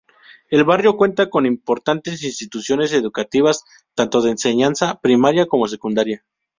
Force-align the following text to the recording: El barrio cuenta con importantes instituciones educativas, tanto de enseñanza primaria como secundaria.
El 0.49 0.63
barrio 0.63 0.97
cuenta 0.97 1.29
con 1.29 1.45
importantes 1.45 2.23
instituciones 2.23 2.91
educativas, 2.91 3.63
tanto 3.93 4.23
de 4.23 4.31
enseñanza 4.31 4.99
primaria 4.99 5.45
como 5.45 5.67
secundaria. 5.67 6.25